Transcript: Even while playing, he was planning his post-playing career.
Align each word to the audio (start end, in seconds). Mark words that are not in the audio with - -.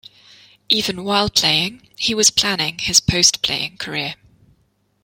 Even 0.67 1.03
while 1.03 1.29
playing, 1.29 1.87
he 1.95 2.15
was 2.15 2.31
planning 2.31 2.79
his 2.79 2.99
post-playing 2.99 3.77
career. 3.77 4.15